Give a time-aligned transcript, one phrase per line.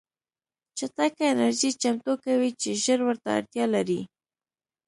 [0.77, 4.01] چټکه انرژي چمتو کوي چې ژر ورته اړتیا لري